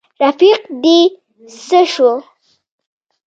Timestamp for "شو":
1.93-2.11